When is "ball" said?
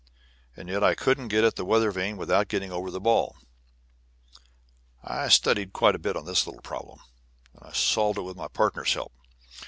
2.99-3.35